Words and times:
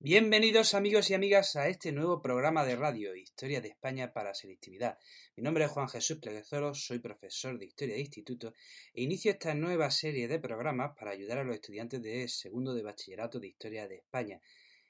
Bienvenidos 0.00 0.74
amigos 0.74 1.10
y 1.10 1.14
amigas 1.14 1.56
a 1.56 1.66
este 1.68 1.90
nuevo 1.90 2.22
programa 2.22 2.64
de 2.64 2.76
radio 2.76 3.16
Historia 3.16 3.60
de 3.60 3.70
España 3.70 4.12
para 4.12 4.32
Selectividad. 4.32 4.96
Mi 5.34 5.42
nombre 5.42 5.64
es 5.64 5.72
Juan 5.72 5.88
Jesús 5.88 6.18
Pleguezoro, 6.18 6.72
soy 6.72 7.00
profesor 7.00 7.58
de 7.58 7.66
Historia 7.66 7.96
de 7.96 8.02
Instituto 8.02 8.54
e 8.94 9.02
inicio 9.02 9.32
esta 9.32 9.54
nueva 9.54 9.90
serie 9.90 10.28
de 10.28 10.38
programas 10.38 10.96
para 10.96 11.10
ayudar 11.10 11.38
a 11.38 11.44
los 11.44 11.56
estudiantes 11.56 12.00
de 12.00 12.28
segundo 12.28 12.74
de 12.74 12.84
bachillerato 12.84 13.40
de 13.40 13.48
Historia 13.48 13.88
de 13.88 13.96
España. 13.96 14.40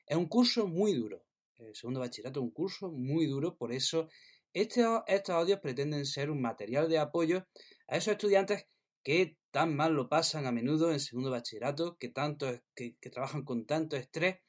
Es 0.07 0.15
un 0.15 0.29
curso 0.29 0.67
muy 0.67 0.93
duro, 0.93 1.25
el 1.57 1.75
segundo 1.75 2.01
bachillerato 2.01 2.41
es 2.41 2.45
un 2.45 2.51
curso 2.51 2.91
muy 2.91 3.25
duro, 3.25 3.57
por 3.57 3.73
eso 3.73 4.11
estos, 4.53 5.05
estos 5.07 5.35
audios 5.35 5.61
pretenden 5.61 6.05
ser 6.05 6.31
un 6.31 6.43
material 6.43 6.87
de 6.87 6.99
apoyo 6.99 7.49
a 7.87 7.97
esos 7.97 8.13
estudiantes 8.13 8.67
que 9.03 9.39
tan 9.53 9.75
mal 9.75 9.95
lo 9.95 10.11
pasan 10.11 10.45
a 10.45 10.53
menudo 10.53 10.93
en 10.93 11.01
segundo 11.01 11.31
bachillerato, 11.31 11.97
que, 11.97 12.11
tanto, 12.11 12.47
que 12.75 13.11
trabajan 13.11 13.43
con 13.47 13.65
tanto 13.65 13.97
estrés 13.97 14.41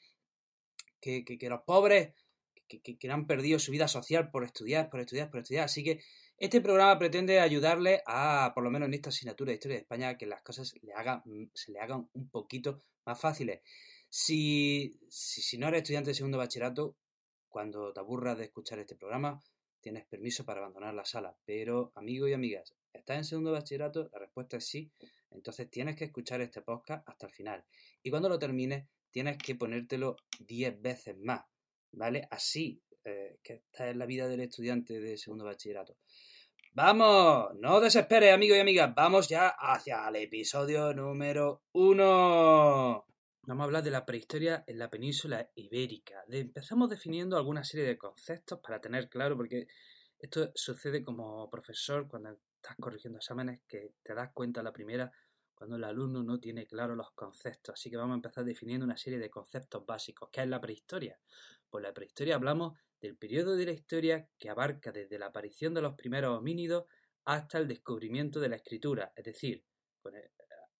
que, 0.99 1.23
los 1.49 1.61
pobres 1.61 2.13
que, 2.67 3.09
han 3.09 3.27
perdido 3.27 3.59
su 3.59 3.71
vida 3.71 3.87
social 3.87 4.29
por 4.31 4.43
estudiar, 4.43 4.89
por 4.89 4.99
estudiar, 4.99 5.29
por 5.29 5.39
estudiar. 5.39 5.65
Así 5.65 5.83
que 5.83 6.01
este 6.37 6.61
programa 6.61 6.97
pretende 6.97 7.39
ayudarle 7.39 8.01
a, 8.05 8.51
por 8.53 8.63
lo 8.63 8.71
menos 8.71 8.87
en 8.87 8.93
esta 8.93 9.09
asignatura 9.09 9.49
de 9.49 9.55
Historia 9.55 9.77
de 9.77 9.81
España, 9.81 10.17
que 10.17 10.25
las 10.25 10.41
cosas 10.41 10.73
le 10.81 10.93
hagan, 10.93 11.23
se 11.53 11.71
le 11.71 11.79
hagan 11.79 12.09
un 12.13 12.29
poquito 12.29 12.81
más 13.05 13.19
fáciles. 13.19 13.61
Si, 14.09 14.99
si, 15.09 15.57
no 15.57 15.67
eres 15.67 15.83
estudiante 15.83 16.11
de 16.11 16.15
segundo 16.15 16.37
bachillerato, 16.37 16.95
cuando 17.47 17.93
te 17.93 17.99
aburras 17.99 18.37
de 18.37 18.45
escuchar 18.45 18.79
este 18.79 18.95
programa, 18.95 19.41
tienes 19.81 20.05
permiso 20.05 20.45
para 20.45 20.61
abandonar 20.61 20.93
la 20.93 21.05
sala. 21.05 21.37
Pero, 21.45 21.91
amigos 21.95 22.29
y 22.29 22.33
amigas, 22.33 22.75
¿estás 22.93 23.17
en 23.17 23.23
segundo 23.25 23.51
bachillerato? 23.51 24.09
La 24.11 24.19
respuesta 24.19 24.57
es 24.57 24.67
sí. 24.67 24.91
Entonces 25.31 25.69
tienes 25.69 25.95
que 25.95 26.05
escuchar 26.05 26.41
este 26.41 26.61
podcast 26.61 27.07
hasta 27.07 27.27
el 27.27 27.31
final. 27.31 27.65
Y 28.01 28.09
cuando 28.09 28.29
lo 28.29 28.39
termines, 28.39 28.87
tienes 29.11 29.37
que 29.37 29.55
ponértelo 29.55 30.15
10 30.39 30.81
veces 30.81 31.17
más, 31.17 31.45
¿vale? 31.91 32.27
Así, 32.31 32.81
eh, 33.03 33.37
que 33.43 33.53
esta 33.53 33.89
es 33.89 33.95
la 33.95 34.05
vida 34.05 34.27
del 34.27 34.41
estudiante 34.41 34.99
de 34.99 35.17
segundo 35.17 35.45
bachillerato. 35.45 35.97
Vamos, 36.73 37.55
no 37.59 37.79
desesperes, 37.79 38.33
amigos 38.33 38.57
y 38.57 38.61
amigas, 38.61 38.93
vamos 38.95 39.27
ya 39.27 39.49
hacia 39.49 40.07
el 40.07 40.17
episodio 40.17 40.93
número 40.93 41.63
uno. 41.73 43.05
Vamos 43.41 43.63
a 43.63 43.65
hablar 43.65 43.83
de 43.83 43.89
la 43.89 44.05
prehistoria 44.05 44.63
en 44.67 44.77
la 44.77 44.89
península 44.89 45.49
ibérica. 45.55 46.23
empezamos 46.29 46.89
definiendo 46.89 47.35
alguna 47.35 47.63
serie 47.63 47.87
de 47.87 47.97
conceptos 47.97 48.59
para 48.59 48.79
tener 48.79 49.09
claro, 49.09 49.35
porque 49.35 49.65
esto 50.19 50.51
sucede 50.53 51.03
como 51.03 51.49
profesor 51.49 52.07
cuando 52.07 52.37
estás 52.61 52.75
corrigiendo 52.77 53.17
exámenes, 53.17 53.61
que 53.67 53.93
te 54.03 54.13
das 54.13 54.31
cuenta 54.33 54.61
la 54.61 54.71
primera 54.71 55.11
cuando 55.55 55.75
el 55.75 55.83
alumno 55.83 56.23
no 56.23 56.39
tiene 56.39 56.65
claro 56.65 56.95
los 56.95 57.11
conceptos. 57.11 57.73
Así 57.73 57.89
que 57.89 57.97
vamos 57.97 58.13
a 58.13 58.15
empezar 58.15 58.45
definiendo 58.45 58.85
una 58.85 58.97
serie 58.97 59.19
de 59.19 59.29
conceptos 59.29 59.85
básicos. 59.85 60.29
¿Qué 60.31 60.41
es 60.41 60.47
la 60.47 60.61
prehistoria? 60.61 61.19
Pues 61.69 61.83
la 61.83 61.93
prehistoria 61.93 62.35
hablamos 62.35 62.77
del 63.01 63.17
periodo 63.17 63.55
de 63.55 63.65
la 63.65 63.71
historia 63.71 64.29
que 64.37 64.49
abarca 64.49 64.91
desde 64.91 65.19
la 65.19 65.27
aparición 65.27 65.73
de 65.73 65.81
los 65.81 65.95
primeros 65.95 66.37
homínidos 66.37 66.85
hasta 67.25 67.57
el 67.57 67.67
descubrimiento 67.67 68.39
de 68.39 68.49
la 68.49 68.55
escritura, 68.55 69.11
es 69.15 69.23
decir, 69.23 69.63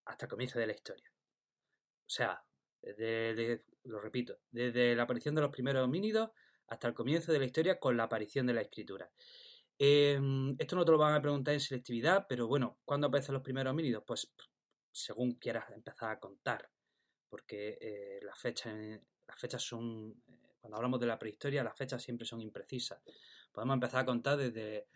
hasta 0.06 0.26
el 0.26 0.30
comienzo 0.30 0.60
de 0.60 0.68
la 0.68 0.74
historia. 0.74 1.12
O 1.12 2.10
sea, 2.10 2.44
lo 3.84 4.00
repito, 4.00 4.40
desde 4.50 4.96
la 4.96 5.04
aparición 5.04 5.36
de 5.36 5.42
los 5.42 5.52
primeros 5.52 5.84
homínidos 5.84 6.32
hasta 6.68 6.88
el 6.88 6.94
comienzo 6.94 7.32
de 7.32 7.40
la 7.40 7.46
historia 7.46 7.80
con 7.80 7.98
la 7.98 8.04
aparición 8.04 8.48
de 8.48 8.54
la 8.54 8.62
escritura. 8.62 9.12
Em, 9.82 10.58
esto 10.60 10.76
no 10.76 10.84
te 10.84 10.92
lo 10.92 10.98
van 10.98 11.14
a 11.14 11.22
preguntar 11.22 11.54
en 11.54 11.62
selectividad, 11.62 12.26
pero 12.28 12.48
bueno, 12.48 12.80
¿cuándo 12.84 13.08
aparecen 13.08 13.34
los 13.34 13.42
primeros 13.42 13.72
homínidos? 13.72 14.04
Pues 14.06 14.30
según 14.92 15.36
quieras 15.36 15.72
empezar 15.72 16.12
a 16.12 16.20
contar, 16.20 16.70
porque 17.30 17.78
eh, 17.80 18.20
las, 18.24 18.38
fechas, 18.38 18.76
las 19.26 19.40
fechas 19.40 19.64
son, 19.64 20.22
eh, 20.28 20.56
cuando 20.60 20.76
hablamos 20.76 21.00
de 21.00 21.08
la 21.08 21.18
prehistoria, 21.18 21.64
las 21.64 21.78
fechas 21.78 22.04
siempre 22.04 22.28
son 22.28 22.42
imprecisas. 22.42 23.02
Podemos 23.54 23.76
empezar 23.76 24.02
a 24.02 24.06
contar 24.06 24.38
desde 24.38 24.90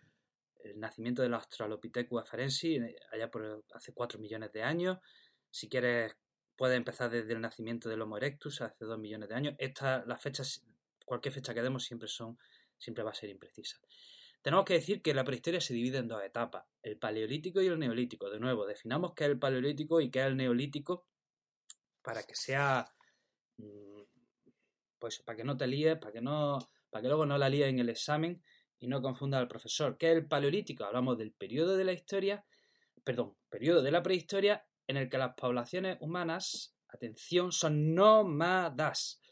el 0.56 0.78
nacimiento 0.78 1.22
del 1.22 1.32
Australopithecus 1.32 2.20
afarensis, 2.20 2.82
eh, 2.82 2.96
allá 3.10 3.30
por 3.30 3.64
hace 3.72 3.94
4 3.94 4.18
millones 4.18 4.52
de 4.52 4.64
años. 4.64 4.98
Si 5.50 5.66
quieres, 5.66 6.14
puedes 6.56 6.76
empezar 6.76 7.08
desde 7.10 7.32
el 7.32 7.40
nacimiento 7.40 7.88
del 7.88 8.02
Homo 8.02 8.18
erectus, 8.18 8.60
hace 8.60 8.84
2 8.84 8.98
millones 8.98 9.30
de 9.30 9.34
años. 9.34 9.54
Estas, 9.56 10.06
las 10.06 10.22
fechas, 10.22 10.62
cualquier 11.06 11.32
fecha 11.32 11.54
que 11.54 11.62
demos 11.62 11.84
siempre, 11.84 12.06
son, 12.06 12.36
siempre 12.76 13.02
va 13.02 13.12
a 13.12 13.14
ser 13.14 13.30
imprecisa. 13.30 13.78
Tenemos 14.44 14.66
que 14.66 14.74
decir 14.74 15.00
que 15.00 15.14
la 15.14 15.24
prehistoria 15.24 15.58
se 15.58 15.72
divide 15.72 15.96
en 15.96 16.06
dos 16.06 16.22
etapas, 16.22 16.66
el 16.82 16.98
paleolítico 16.98 17.62
y 17.62 17.66
el 17.66 17.78
neolítico. 17.78 18.28
De 18.28 18.38
nuevo, 18.38 18.66
definamos 18.66 19.14
qué 19.14 19.24
es 19.24 19.30
el 19.30 19.38
paleolítico 19.38 20.02
y 20.02 20.10
qué 20.10 20.20
es 20.20 20.26
el 20.26 20.36
neolítico 20.36 21.06
para 22.02 22.24
que 22.24 22.34
sea, 22.34 22.84
mm, 23.56 24.02
pues 24.98 25.22
para 25.22 25.36
que 25.36 25.44
no 25.44 25.56
te 25.56 25.66
líes, 25.66 25.96
para 25.96 26.12
que, 26.12 26.20
no, 26.20 26.58
para 26.90 27.00
que 27.00 27.08
luego 27.08 27.24
no 27.24 27.38
la 27.38 27.48
líes 27.48 27.70
en 27.70 27.78
el 27.78 27.88
examen 27.88 28.42
y 28.78 28.86
no 28.86 29.00
confunda 29.00 29.38
al 29.38 29.48
profesor. 29.48 29.96
¿Qué 29.96 30.10
es 30.10 30.16
el 30.18 30.28
paleolítico? 30.28 30.84
Hablamos 30.84 31.16
del 31.16 31.32
periodo 31.32 31.78
de 31.78 31.84
la 31.84 31.94
historia, 31.94 32.44
perdón, 33.02 33.38
periodo 33.48 33.80
de 33.80 33.92
la 33.92 34.02
prehistoria 34.02 34.66
en 34.86 34.98
el 34.98 35.08
que 35.08 35.16
las 35.16 35.32
poblaciones 35.36 35.96
humanas, 36.02 36.76
atención, 36.88 37.50
son 37.50 37.94
nómadas, 37.94 39.22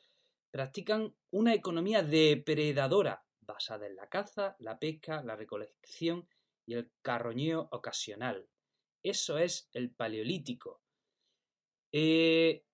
practican 0.51 1.15
una 1.31 1.53
economía 1.53 2.03
depredadora 2.03 3.27
basada 3.43 3.87
en 3.87 3.97
la 3.97 4.09
caza, 4.09 4.57
la 4.59 4.79
pesca, 4.79 5.23
la 5.23 5.37
recolección 5.37 6.29
y 6.67 6.75
el 6.75 6.91
carroñeo 7.03 7.69
ocasional. 7.71 8.49
Eso 9.03 9.39
es 9.39 9.69
el 9.73 9.91
paleolítico. 9.91 10.83
Eh, 11.93 12.65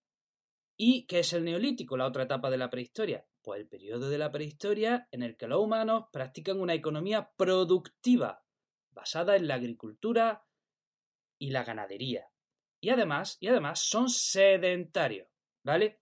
¿Y 0.76 1.06
qué 1.06 1.20
es 1.20 1.32
el 1.32 1.44
neolítico, 1.44 1.96
la 1.96 2.06
otra 2.06 2.24
etapa 2.24 2.50
de 2.50 2.58
la 2.58 2.70
prehistoria? 2.70 3.26
Pues 3.42 3.60
el 3.60 3.66
periodo 3.66 4.10
de 4.10 4.18
la 4.18 4.30
prehistoria 4.30 5.08
en 5.10 5.22
el 5.22 5.36
que 5.36 5.48
los 5.48 5.60
humanos 5.60 6.04
practican 6.12 6.60
una 6.60 6.74
economía 6.74 7.32
productiva, 7.36 8.44
basada 8.92 9.36
en 9.36 9.48
la 9.48 9.54
agricultura 9.54 10.46
y 11.38 11.50
la 11.50 11.64
ganadería. 11.64 12.30
Y 12.80 12.90
además, 12.90 13.38
y 13.40 13.48
además 13.48 13.80
son 13.80 14.08
sedentarios, 14.08 15.28
¿vale? 15.64 16.00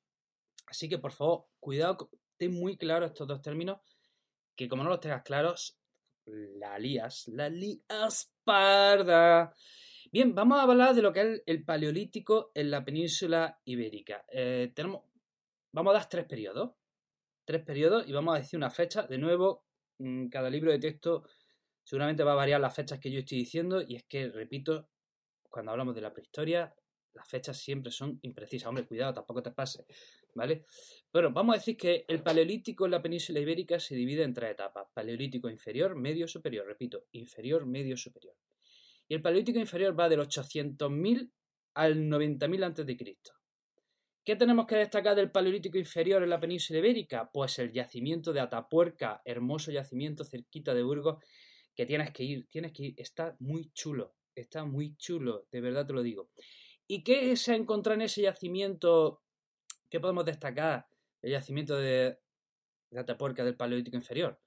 Así 0.67 0.89
que 0.89 0.99
por 0.99 1.13
favor, 1.13 1.47
cuidado, 1.59 2.11
ten 2.37 2.53
muy 2.53 2.77
claro 2.77 3.07
estos 3.07 3.27
dos 3.27 3.41
términos 3.41 3.81
que 4.57 4.69
como 4.69 4.83
no 4.83 4.91
los 4.91 5.01
tengas 5.01 5.23
claros, 5.23 5.79
la 6.25 6.79
lías, 6.79 7.29
la 7.29 7.49
lías 7.49 8.33
parda. 8.45 9.55
Bien, 10.11 10.35
vamos 10.35 10.59
a 10.59 10.63
hablar 10.63 10.95
de 10.95 11.03
lo 11.03 11.13
que 11.13 11.21
es 11.21 11.43
el 11.47 11.65
paleolítico 11.65 12.51
en 12.55 12.71
la 12.71 12.85
península 12.85 13.61
ibérica. 13.65 14.25
Eh, 14.33 14.73
tenemos, 14.75 15.03
vamos 15.73 15.93
a 15.93 15.99
dar 15.99 16.09
tres 16.09 16.25
periodos. 16.25 16.73
Tres 17.45 17.63
periodos 17.63 18.09
y 18.09 18.13
vamos 18.13 18.35
a 18.35 18.39
decir 18.39 18.57
una 18.57 18.71
fecha. 18.71 19.03
De 19.07 19.19
nuevo, 19.19 19.65
mm, 19.99 20.29
cada 20.29 20.51
libro 20.51 20.73
de 20.73 20.79
texto 20.79 21.25
seguramente 21.85 22.25
va 22.25 22.33
a 22.33 22.37
variar 22.37 22.61
las 22.61 22.75
fechas 22.75 22.99
que 22.99 23.11
yo 23.11 23.21
estoy 23.21 23.39
diciendo 23.39 23.83
y 23.83 23.97
es 23.97 24.05
que, 24.05 24.29
repito, 24.29 24.89
cuando 25.49 25.71
hablamos 25.71 25.95
de 25.95 26.01
la 26.01 26.13
prehistoria, 26.13 26.75
las 27.13 27.29
fechas 27.29 27.57
siempre 27.59 27.93
son 27.93 28.19
imprecisas. 28.23 28.69
Hombre, 28.69 28.87
cuidado, 28.87 29.15
tampoco 29.15 29.43
te 29.43 29.53
pase, 29.53 29.87
¿vale? 30.37 30.65
Bueno, 31.13 31.33
vamos 31.33 31.55
a 31.55 31.59
decir 31.59 31.77
que 31.77 32.05
el 32.07 32.23
paleolítico 32.23 32.85
en 32.85 32.93
la 32.93 33.03
península 33.03 33.41
ibérica 33.41 33.81
se 33.81 33.97
divide 33.97 34.23
en 34.23 34.35
tres 34.35 34.53
etapas. 34.53 34.87
Paleolítico 34.93 35.49
inferior, 35.49 35.97
medio, 35.97 36.29
superior. 36.29 36.67
Repito, 36.67 37.07
inferior, 37.13 37.67
medio, 37.67 37.97
superior. 37.97 38.37
Y 39.09 39.15
el 39.15 39.23
paleolítico 39.23 39.59
inferior 39.59 39.99
va 39.99 40.09
del 40.09 40.21
800.000 40.21 41.33
al 41.75 41.97
90.000 41.97 42.65
a.C. 42.65 43.19
¿Qué 44.25 44.35
tenemos 44.35 44.67
que 44.67 44.77
destacar 44.77 45.15
del 45.15 45.31
paleolítico 45.31 45.79
inferior 45.79 46.23
en 46.23 46.31
la 46.31 46.41
península 46.41 46.81
ibérica? 46.81 47.31
Pues 47.33 47.59
el 47.61 47.73
yacimiento 47.73 48.33
de 48.33 48.41
Atapuerca, 48.41 49.23
hermoso 49.25 49.71
yacimiento 49.71 50.25
cerquita 50.25 50.75
de 50.75 50.83
Burgos, 50.83 51.23
que 51.75 51.87
tienes 51.87 52.11
que 52.11 52.25
ir, 52.25 52.49
tienes 52.51 52.73
que 52.73 52.87
ir, 52.87 52.95
está 52.97 53.37
muy 53.39 53.71
chulo, 53.73 54.17
está 54.35 54.65
muy 54.65 54.97
chulo, 54.97 55.47
de 55.53 55.61
verdad 55.61 55.87
te 55.87 55.93
lo 55.93 56.03
digo. 56.03 56.31
¿Y 56.89 57.05
qué 57.05 57.37
se 57.37 57.53
ha 57.53 57.57
encontrado 57.57 57.95
en 57.95 58.03
ese 58.03 58.23
yacimiento? 58.23 59.23
¿Qué 59.89 60.01
podemos 60.01 60.25
destacar? 60.25 60.89
El 61.23 61.33
yacimiento 61.33 61.77
de, 61.77 62.19
Atapuerca 62.97 63.45
del 63.45 63.57
Paleolítico 63.57 63.97
Inferior. 63.97 64.41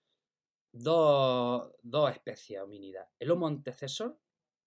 Dos, 0.71 1.71
especies 2.11 2.61
homínidas. 2.61 3.07
El 3.19 3.31
Homo 3.31 3.47
antecesor, 3.47 4.19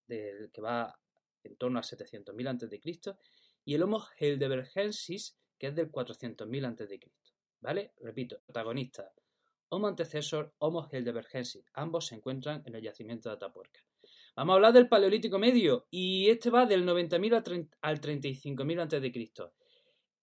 del 0.07 0.51
que 0.51 0.61
va 0.61 0.99
en 1.43 1.55
torno 1.57 1.79
a 1.79 1.83
700.000 1.83 2.47
a.C., 2.49 3.17
y 3.65 3.75
el 3.75 3.83
Homo 3.83 4.03
heidelbergensis, 4.19 5.37
que 5.57 5.67
es 5.67 5.75
del 5.75 5.91
400.000 5.91 6.65
a.C. 6.65 6.99
¿Vale? 7.61 7.93
Repito, 7.97 8.41
protagonista. 8.45 9.11
Homo 9.69 9.87
antecesor, 9.87 10.53
Homo 10.57 10.87
heidelbergensis. 10.91 11.65
Ambos 11.73 12.07
se 12.07 12.15
encuentran 12.15 12.63
en 12.65 12.75
el 12.75 12.81
yacimiento 12.81 13.29
de 13.29 13.35
Atapuerca. 13.35 13.79
Vamos 14.35 14.53
a 14.53 14.55
hablar 14.55 14.73
del 14.73 14.89
Paleolítico 14.89 15.37
Medio 15.37 15.87
y 15.89 16.29
este 16.29 16.49
va 16.49 16.65
del 16.65 16.85
90.000 16.85 17.69
al 17.81 18.01
35.000 18.01 18.81
a.C. 18.81 19.53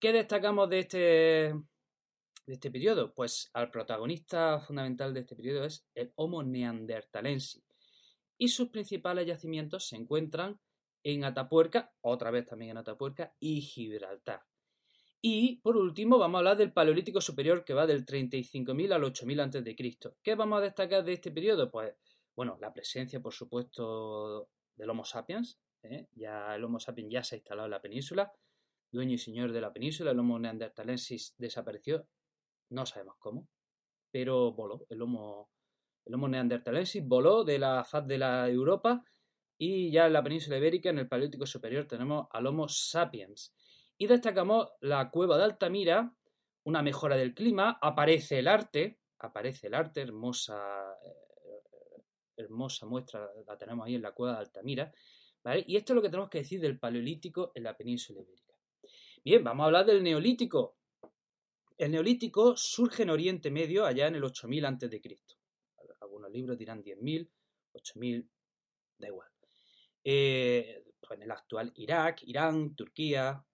¿Qué 0.00 0.14
destacamos 0.14 0.70
de 0.70 0.78
este, 0.78 0.98
de 0.98 2.54
este 2.54 2.70
periodo? 2.70 3.12
Pues 3.12 3.50
al 3.52 3.70
protagonista 3.70 4.58
fundamental 4.60 5.12
de 5.12 5.20
este 5.20 5.36
periodo 5.36 5.64
es 5.64 5.86
el 5.94 6.10
Homo 6.16 6.42
neanderthalensis 6.42 7.62
y 8.38 8.48
sus 8.48 8.70
principales 8.70 9.26
yacimientos 9.26 9.88
se 9.88 9.96
encuentran 9.96 10.58
en 11.02 11.24
Atapuerca, 11.24 11.92
otra 12.00 12.30
vez 12.30 12.46
también 12.46 12.70
en 12.70 12.78
Atapuerca, 12.78 13.34
y 13.38 13.60
Gibraltar. 13.60 14.40
Y 15.20 15.56
por 15.56 15.76
último, 15.76 16.18
vamos 16.18 16.36
a 16.36 16.38
hablar 16.38 16.56
del 16.56 16.72
Paleolítico 16.72 17.20
Superior 17.20 17.62
que 17.62 17.74
va 17.74 17.86
del 17.86 18.06
35.000 18.06 18.94
al 18.94 19.02
8.000 19.02 19.40
a.C. 19.42 20.14
¿Qué 20.22 20.34
vamos 20.34 20.60
a 20.60 20.62
destacar 20.62 21.04
de 21.04 21.12
este 21.12 21.30
periodo? 21.30 21.70
Pues, 21.70 21.94
bueno, 22.34 22.56
la 22.58 22.72
presencia, 22.72 23.20
por 23.20 23.34
supuesto, 23.34 24.48
del 24.76 24.88
Homo 24.88 25.04
sapiens. 25.04 25.60
¿eh? 25.82 26.08
Ya 26.12 26.54
el 26.54 26.64
Homo 26.64 26.80
sapiens 26.80 27.12
ya 27.12 27.22
se 27.22 27.34
ha 27.34 27.38
instalado 27.38 27.66
en 27.66 27.72
la 27.72 27.82
península, 27.82 28.32
dueño 28.90 29.14
y 29.14 29.18
señor 29.18 29.52
de 29.52 29.60
la 29.60 29.72
península. 29.72 30.10
El 30.10 30.18
Homo 30.18 30.38
neanderthalensis 30.38 31.34
desapareció, 31.38 32.06
no 32.70 32.86
sabemos 32.86 33.16
cómo, 33.18 33.48
pero 34.10 34.52
voló. 34.52 34.86
El 34.88 35.02
Homo, 35.02 35.50
el 36.04 36.14
Homo 36.14 36.28
neanderthalensis 36.28 37.06
voló 37.06 37.44
de 37.44 37.58
la 37.58 37.84
faz 37.84 38.06
de 38.06 38.18
la 38.18 38.48
Europa 38.48 39.04
y 39.62 39.90
ya 39.90 40.06
en 40.06 40.14
la 40.14 40.22
península 40.22 40.56
ibérica, 40.56 40.88
en 40.88 40.98
el 40.98 41.08
Paleolítico 41.08 41.44
Superior, 41.44 41.86
tenemos 41.86 42.28
al 42.30 42.46
Homo 42.46 42.66
sapiens. 42.66 43.54
Y 43.98 44.06
destacamos 44.06 44.70
la 44.80 45.10
cueva 45.10 45.36
de 45.36 45.44
Altamira, 45.44 46.14
una 46.64 46.82
mejora 46.82 47.16
del 47.16 47.34
clima, 47.34 47.78
aparece 47.82 48.38
el 48.38 48.48
arte, 48.48 49.00
aparece 49.18 49.66
el 49.66 49.74
arte, 49.74 50.00
hermosa, 50.00 50.58
eh, 51.04 52.02
hermosa 52.38 52.86
muestra, 52.86 53.28
la 53.46 53.58
tenemos 53.58 53.86
ahí 53.86 53.96
en 53.96 54.02
la 54.02 54.12
cueva 54.12 54.32
de 54.32 54.38
Altamira, 54.40 54.92
Y 55.66 55.76
esto 55.76 55.92
es 55.92 55.94
lo 55.94 56.02
que 56.02 56.08
tenemos 56.08 56.30
que 56.30 56.38
decir 56.38 56.60
del 56.60 56.78
Paleolítico 56.78 57.52
en 57.54 57.64
la 57.64 57.76
península 57.76 58.20
ibérica. 58.20 58.49
Bien, 59.22 59.44
vamos 59.44 59.64
a 59.64 59.66
hablar 59.66 59.86
del 59.86 60.02
Neolítico. 60.02 60.76
El 61.76 61.90
Neolítico 61.92 62.56
surge 62.56 63.02
en 63.02 63.10
Oriente 63.10 63.50
Medio, 63.50 63.84
allá 63.84 64.06
en 64.06 64.14
el 64.14 64.24
8000 64.24 64.64
a.C. 64.64 65.00
Algunos 66.00 66.30
libros 66.30 66.56
dirán 66.56 66.82
10.000, 66.82 67.28
8000, 67.72 68.30
da 68.98 69.08
igual. 69.08 69.28
Eh, 70.02 70.84
pues 71.00 71.18
en 71.18 71.22
el 71.24 71.30
actual 71.30 71.72
Irak, 71.76 72.22
Irán, 72.22 72.74
Turquía, 72.74 73.44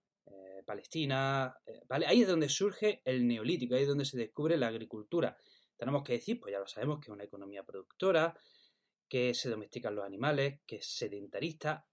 Palestina, 0.67 1.57
eh, 1.65 1.81
¿vale? 1.89 2.07
Ahí 2.07 2.23
es 2.23 2.29
donde 2.29 2.49
surge 2.49 3.01
el 3.05 3.27
neolítico, 3.27 3.75
ahí 3.75 3.83
es 3.83 3.89
donde 3.89 4.05
se 4.05 4.19
descubre 4.19 4.59
la 4.59 4.67
agricultura. 4.67 5.39
Tenemos 5.77 6.03
que 6.03 6.15
decir, 6.15 6.39
pues 6.41 6.53
ya 6.53 6.59
lo 6.59 6.67
sabemos, 6.67 6.99
que 6.99 7.11
es 7.11 7.15
una 7.15 7.25
economía 7.25 7.63
productora, 7.63 8.39
que 9.09 9.33
se 9.33 9.49
domestican 9.49 9.95
los 9.95 10.05
animales, 10.05 10.61
que 10.67 10.77
es 10.77 10.87
sedentarista. 10.87 11.87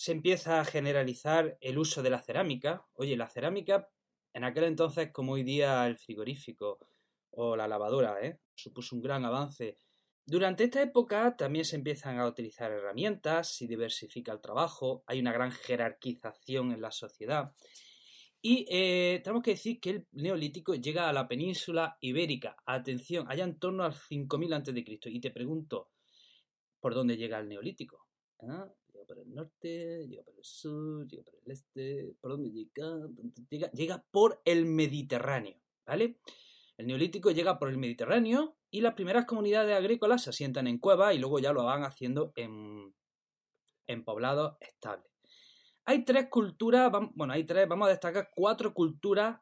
Se 0.00 0.12
empieza 0.12 0.62
a 0.62 0.64
generalizar 0.64 1.58
el 1.60 1.76
uso 1.76 2.02
de 2.02 2.08
la 2.08 2.22
cerámica. 2.22 2.86
Oye, 2.94 3.18
la 3.18 3.28
cerámica, 3.28 3.90
en 4.32 4.44
aquel 4.44 4.64
entonces, 4.64 5.10
como 5.12 5.32
hoy 5.32 5.42
día 5.42 5.86
el 5.86 5.98
frigorífico 5.98 6.78
o 7.32 7.54
la 7.54 7.68
lavadora, 7.68 8.18
¿eh? 8.22 8.40
supuso 8.54 8.96
un 8.96 9.02
gran 9.02 9.26
avance. 9.26 9.76
Durante 10.24 10.64
esta 10.64 10.80
época 10.80 11.36
también 11.36 11.66
se 11.66 11.76
empiezan 11.76 12.18
a 12.18 12.26
utilizar 12.26 12.72
herramientas, 12.72 13.54
se 13.54 13.66
diversifica 13.66 14.32
el 14.32 14.40
trabajo, 14.40 15.04
hay 15.06 15.20
una 15.20 15.34
gran 15.34 15.52
jerarquización 15.52 16.72
en 16.72 16.80
la 16.80 16.92
sociedad 16.92 17.52
y 18.40 18.64
eh, 18.70 19.20
tenemos 19.22 19.42
que 19.42 19.50
decir 19.50 19.80
que 19.80 19.90
el 19.90 20.06
neolítico 20.12 20.74
llega 20.76 21.10
a 21.10 21.12
la 21.12 21.28
península 21.28 21.98
ibérica. 22.00 22.56
Atención, 22.64 23.26
allá 23.28 23.44
en 23.44 23.58
torno 23.58 23.84
al 23.84 23.92
5000 23.92 24.54
a.C. 24.54 24.72
Y 25.10 25.20
te 25.20 25.30
pregunto, 25.30 25.90
¿por 26.80 26.94
dónde 26.94 27.18
llega 27.18 27.38
el 27.38 27.50
neolítico? 27.50 28.06
¿Ah? 28.48 28.66
Por 29.10 29.18
el 29.18 29.34
norte, 29.34 30.06
llega 30.06 30.22
por 30.22 30.36
el 30.38 30.44
sur, 30.44 31.04
llega 31.08 31.24
por 31.24 31.34
el 31.44 31.50
este. 31.50 32.14
¿Por 32.20 32.30
dónde 32.30 32.52
llega? 32.52 33.08
llega? 33.48 33.68
Llega 33.72 34.04
por 34.12 34.40
el 34.44 34.66
Mediterráneo, 34.66 35.60
¿vale? 35.84 36.20
El 36.76 36.86
neolítico 36.86 37.32
llega 37.32 37.58
por 37.58 37.70
el 37.70 37.76
Mediterráneo 37.76 38.56
y 38.70 38.82
las 38.82 38.94
primeras 38.94 39.24
comunidades 39.24 39.76
agrícolas 39.76 40.22
se 40.22 40.30
asientan 40.30 40.68
en 40.68 40.78
cuevas 40.78 41.12
y 41.12 41.18
luego 41.18 41.40
ya 41.40 41.52
lo 41.52 41.64
van 41.64 41.82
haciendo 41.82 42.32
en, 42.36 42.94
en 43.88 44.04
poblados 44.04 44.56
estables. 44.60 45.10
Hay 45.86 46.04
tres 46.04 46.28
culturas, 46.30 46.92
bueno, 47.14 47.32
hay 47.32 47.42
tres, 47.42 47.66
vamos 47.66 47.88
a 47.88 47.90
destacar 47.90 48.30
cuatro 48.32 48.72
culturas 48.72 49.40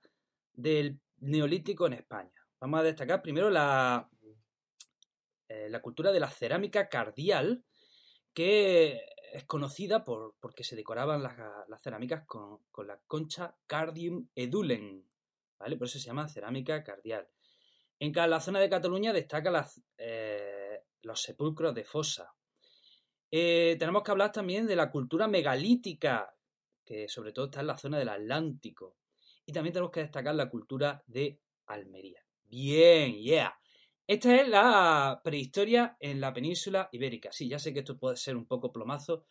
del 0.54 0.98
neolítico 1.18 1.86
en 1.86 1.92
España. 1.92 2.32
Vamos 2.58 2.80
a 2.80 2.84
destacar 2.84 3.20
primero 3.20 3.50
la, 3.50 4.08
eh, 5.48 5.68
la 5.68 5.82
cultura 5.82 6.10
de 6.10 6.20
la 6.20 6.30
cerámica 6.30 6.88
cardial, 6.88 7.66
que 8.32 9.17
es 9.32 9.44
conocida 9.44 10.04
por, 10.04 10.34
porque 10.40 10.64
se 10.64 10.76
decoraban 10.76 11.22
las, 11.22 11.82
cerámicas 11.82 12.25
con, 12.26 12.60
la 12.86 12.98
concha 13.06 13.56
Cardium 13.66 14.28
edulen, 14.34 15.04
¿vale? 15.58 15.76
Por 15.76 15.86
eso 15.86 15.98
se 15.98 16.06
llama 16.06 16.28
cerámica 16.28 16.82
cardial. 16.82 17.28
En 18.00 18.12
la 18.12 18.40
zona 18.40 18.60
de 18.60 18.69
Cataluña 18.69 19.12
destaca 19.12 19.50
las, 19.50 19.80
eh, 19.96 20.84
los 21.02 21.20
sepulcros 21.20 21.75
de 21.75 21.84
fosa. 21.84 22.32
Eh, 23.30 23.76
tenemos 23.78 24.02
que 24.02 24.10
hablar 24.10 24.32
también 24.32 24.66
de 24.66 24.76
la 24.76 24.90
cultura 24.90 25.26
megalítica, 25.26 26.34
que 26.84 27.08
sobre 27.08 27.32
todo 27.32 27.46
está 27.46 27.60
en 27.60 27.66
la 27.66 27.76
zona 27.76 27.98
del 27.98 28.08
Atlántico. 28.08 28.96
Y 29.44 29.52
también 29.52 29.72
tenemos 29.72 29.92
que 29.92 30.00
destacar 30.00 30.34
la 30.34 30.48
cultura 30.48 31.02
de 31.06 31.40
Almería. 31.66 32.22
Bien, 32.44 33.14
yeah. 33.14 33.58
Esta 34.08 34.40
es 34.40 34.49
la 34.49 35.20
prehistoria 35.22 35.99
en 36.00 36.19
la 36.19 36.32
península 36.32 36.88
ibérica. 36.93 37.31
Sí, 37.31 37.46
ya 37.46 37.58
sé 37.58 37.75
que 37.75 37.81
esto 37.81 37.99
puede 37.99 38.16
ser 38.16 38.38
un 38.38 38.46
poco 38.46 38.72
plomazo, 38.72 39.26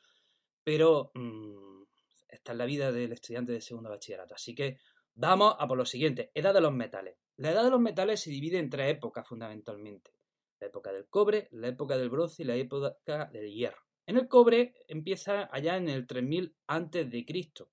pero 0.64 1.10
mm, 1.16 1.82
esta 2.28 2.52
es 2.52 2.58
la 2.60 2.66
vida 2.66 2.92
del 2.92 3.12
estudiante 3.12 3.54
de 3.54 3.60
segundo 3.60 3.90
bachillerato. 3.90 4.36
Así 4.36 4.54
que 4.54 4.78
vamos 5.16 5.56
a 5.58 5.68
por 5.68 5.80
lo 5.80 5.86
siguiente. 5.88 6.30
Edad 6.36 6.54
de 6.54 6.62
los 6.62 6.74
metales. 6.74 7.16
La 7.38 7.50
edad 7.50 7.64
de 7.64 7.72
los 7.72 7.80
metales 7.80 8.20
se 8.20 8.30
divide 8.30 8.60
en 8.60 8.70
tres 8.70 8.92
épocas 8.92 9.28
fundamentalmente. 9.28 10.12
La 10.60 10.68
época 10.68 10.92
del 10.94 11.08
cobre, 11.08 11.48
la 11.54 11.70
época 11.70 11.98
del 11.98 12.12
bronce 12.12 12.44
y 12.44 12.46
la 12.46 12.56
época 12.56 13.26
del 13.34 13.52
hierro. 13.52 13.82
En 14.06 14.18
el 14.18 14.28
cobre 14.28 14.76
empieza 14.88 15.50
allá 15.52 15.78
en 15.78 15.90
el 15.90 16.06
3000 16.06 16.56
antes 16.68 17.10
de 17.10 17.26
Cristo. 17.26 17.72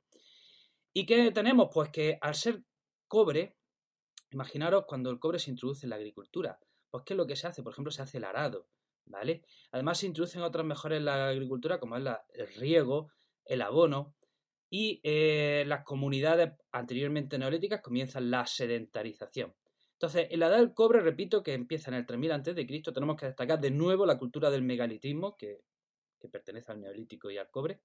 ¿Y 0.95 1.05
qué 1.05 1.31
tenemos? 1.33 1.69
Pues 1.71 1.91
que 1.91 2.17
al 2.23 2.35
ser 2.35 2.62
cobre, 3.09 3.59
imaginaros 4.31 4.87
cuando 4.87 5.11
el 5.11 5.19
cobre 5.19 5.39
se 5.39 5.50
introduce 5.50 5.85
en 5.85 5.91
la 5.91 5.97
agricultura, 5.97 6.59
pues 6.94 7.05
¿qué 7.05 7.14
es 7.14 7.17
lo 7.19 7.26
que 7.26 7.35
se 7.35 7.49
hace? 7.49 7.64
Por 7.64 7.73
ejemplo, 7.73 7.91
se 7.91 8.02
hace 8.02 8.19
el 8.19 8.25
arado, 8.25 8.69
¿vale? 9.06 9.43
Además 9.73 9.99
se 9.99 10.06
introducen 10.06 10.43
otras 10.43 10.64
mejoras 10.64 10.99
en 10.99 11.06
la 11.06 11.29
agricultura 11.29 11.81
como 11.81 11.96
es 11.96 12.05
el 12.35 12.46
riego, 12.55 13.11
el 13.44 13.62
abono 13.62 14.14
y 14.70 15.00
eh, 15.02 15.64
las 15.67 15.82
comunidades 15.82 16.52
anteriormente 16.70 17.37
neolíticas 17.37 17.81
comienzan 17.81 18.31
la 18.31 18.46
sedentarización. 18.46 19.55
Entonces, 19.94 20.29
en 20.31 20.38
la 20.38 20.46
edad 20.46 20.58
del 20.58 20.73
cobre, 20.73 21.00
repito, 21.00 21.43
que 21.43 21.55
empieza 21.55 21.91
en 21.91 21.96
el 21.96 22.06
3000 22.06 22.31
a.C., 22.31 22.55
tenemos 22.93 23.17
que 23.17 23.26
destacar 23.26 23.61
de 23.61 23.73
nuevo 23.73 24.06
la 24.06 24.17
cultura 24.17 24.50
del 24.50 24.62
megalitismo, 24.62 25.37
que 25.37 25.64
que 26.25 26.31
pertenece 26.31 26.73
al 26.73 26.81
neolítico 26.81 27.31
y 27.31 27.37
al 27.37 27.50
cobre. 27.50 27.81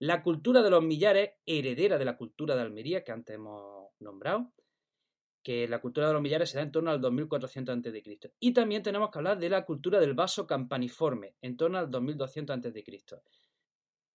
La 0.00 0.22
cultura 0.24 0.60
de 0.60 0.70
los 0.70 0.82
millares, 0.82 1.34
heredera 1.46 1.98
de 1.98 2.04
la 2.04 2.16
cultura 2.16 2.56
de 2.56 2.62
Almería, 2.62 3.04
que 3.04 3.12
antes 3.12 3.36
hemos 3.36 3.90
nombrado, 4.00 4.52
que 5.42 5.66
la 5.68 5.80
cultura 5.80 6.06
de 6.08 6.12
los 6.12 6.22
millares 6.22 6.50
se 6.50 6.58
da 6.58 6.62
en 6.62 6.72
torno 6.72 6.90
al 6.90 7.00
2400 7.00 7.78
a.C. 7.78 8.32
Y 8.40 8.52
también 8.52 8.82
tenemos 8.82 9.10
que 9.10 9.18
hablar 9.18 9.38
de 9.38 9.48
la 9.48 9.64
cultura 9.64 9.98
del 9.98 10.14
vaso 10.14 10.46
campaniforme, 10.46 11.36
en 11.40 11.56
torno 11.56 11.78
al 11.78 11.90
2200 11.90 12.58
a.C. 12.58 12.84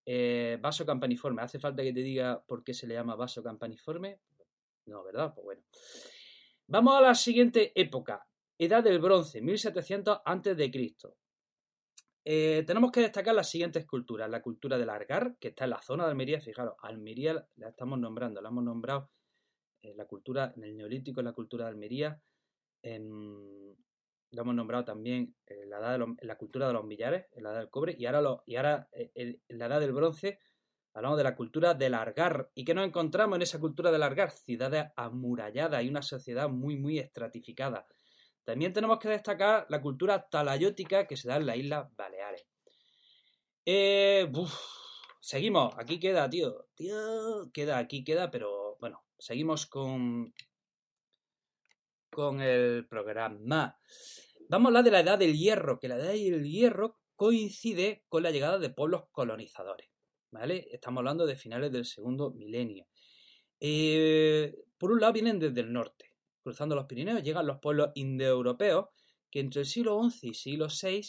Eh, 0.08 0.58
vaso 0.60 0.86
campaniforme, 0.86 1.42
¿hace 1.42 1.58
falta 1.58 1.82
que 1.82 1.92
te 1.92 2.02
diga 2.02 2.40
por 2.46 2.62
qué 2.62 2.74
se 2.74 2.86
le 2.86 2.94
llama 2.94 3.16
vaso 3.16 3.42
campaniforme? 3.42 4.20
No, 4.86 5.02
¿verdad? 5.02 5.32
Pues 5.34 5.44
bueno. 5.44 5.62
Vamos 6.68 6.96
a 6.96 7.00
la 7.00 7.14
siguiente 7.14 7.72
época, 7.80 8.28
Edad 8.58 8.84
del 8.84 9.00
Bronce, 9.00 9.40
1700 9.42 10.20
a.C. 10.24 10.94
Eh, 12.28 12.64
tenemos 12.66 12.90
que 12.90 13.00
destacar 13.00 13.34
las 13.34 13.48
siguientes 13.48 13.86
culturas. 13.86 14.28
La 14.28 14.42
cultura 14.42 14.78
del 14.78 14.90
Argar, 14.90 15.36
que 15.38 15.48
está 15.48 15.64
en 15.64 15.70
la 15.70 15.80
zona 15.80 16.04
de 16.04 16.10
Almería. 16.10 16.40
Fijaros, 16.40 16.74
Almería 16.82 17.46
la 17.54 17.68
estamos 17.68 18.00
nombrando, 18.00 18.40
la 18.42 18.48
hemos 18.48 18.64
nombrado 18.64 19.10
eh, 19.86 19.94
la 19.96 20.06
cultura, 20.06 20.52
en 20.56 20.64
el 20.64 20.76
Neolítico, 20.76 21.20
en 21.20 21.26
la 21.26 21.32
cultura 21.32 21.64
de 21.64 21.70
Almería. 21.70 22.20
En, 22.82 23.74
la 24.30 24.42
hemos 24.42 24.54
nombrado 24.54 24.84
también 24.84 25.34
en 25.46 25.70
la, 25.70 25.78
edad 25.78 26.06
la 26.20 26.36
cultura 26.36 26.66
de 26.66 26.72
los 26.72 26.84
millares, 26.84 27.26
en 27.32 27.44
la 27.44 27.50
edad 27.50 27.60
del 27.60 27.70
cobre. 27.70 27.94
Y 27.98 28.06
ahora, 28.06 28.42
y 28.46 28.56
ahora 28.56 28.88
eh, 28.92 29.10
en 29.14 29.58
la 29.58 29.66
edad 29.66 29.80
del 29.80 29.92
bronce 29.92 30.40
hablamos 30.96 31.18
de 31.18 31.24
la 31.24 31.36
cultura 31.36 31.74
del 31.74 31.94
Argar. 31.94 32.50
¿Y 32.54 32.64
qué 32.64 32.74
nos 32.74 32.86
encontramos 32.86 33.36
en 33.36 33.42
esa 33.42 33.60
cultura 33.60 33.90
del 33.90 34.02
Argar? 34.02 34.30
Ciudades 34.30 34.86
amuralladas 34.96 35.82
y 35.84 35.88
una 35.88 36.02
sociedad 36.02 36.48
muy, 36.48 36.76
muy 36.76 36.98
estratificada. 36.98 37.86
También 38.44 38.72
tenemos 38.72 38.98
que 38.98 39.08
destacar 39.08 39.66
la 39.68 39.82
cultura 39.82 40.28
talayótica 40.28 41.06
que 41.06 41.16
se 41.16 41.28
da 41.28 41.36
en 41.36 41.46
las 41.46 41.56
Islas 41.56 41.94
Baleares. 41.96 42.46
Eh, 43.66 44.30
seguimos, 45.20 45.74
aquí 45.76 45.98
queda, 45.98 46.30
tío. 46.30 46.66
Tío, 46.76 47.50
queda, 47.52 47.78
aquí 47.78 48.04
queda, 48.04 48.30
pero 48.30 48.55
seguimos 49.18 49.66
con, 49.66 50.32
con 52.10 52.40
el 52.40 52.86
programa. 52.88 53.78
Vamos 54.48 54.66
a 54.66 54.68
hablar 54.68 54.84
de 54.84 54.90
la 54.90 55.00
edad 55.00 55.18
del 55.18 55.36
hierro, 55.36 55.78
que 55.78 55.88
la 55.88 55.96
edad 55.96 56.12
del 56.12 56.44
hierro 56.44 56.98
coincide 57.16 58.04
con 58.08 58.22
la 58.22 58.30
llegada 58.30 58.58
de 58.58 58.70
pueblos 58.70 59.04
colonizadores. 59.10 59.90
¿Vale? 60.30 60.68
Estamos 60.70 61.00
hablando 61.00 61.26
de 61.26 61.36
finales 61.36 61.72
del 61.72 61.84
segundo 61.84 62.30
milenio. 62.32 62.86
Eh, 63.60 64.54
por 64.76 64.92
un 64.92 65.00
lado 65.00 65.14
vienen 65.14 65.38
desde 65.38 65.60
el 65.60 65.72
norte, 65.72 66.12
cruzando 66.42 66.74
los 66.74 66.84
Pirineos, 66.84 67.22
llegan 67.22 67.46
los 67.46 67.58
pueblos 67.58 67.90
indoeuropeos 67.94 68.86
que 69.30 69.40
entre 69.40 69.62
el 69.62 69.66
siglo 69.66 70.02
XI 70.10 70.28
y 70.28 70.34
siglo 70.34 70.66
VI 70.68 71.02